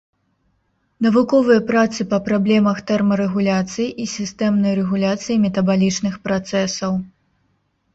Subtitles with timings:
[1.05, 7.03] Навуковыя працы па праблемах тэрмарэгуляцыі і сістэмнай рэгуляцыі метабалічных працэсаў.